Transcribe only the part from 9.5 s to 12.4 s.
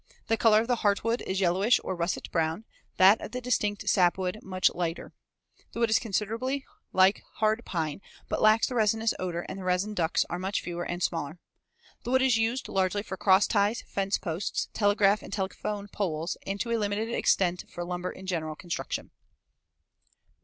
the resin ducts are much fewer and smaller. The wood is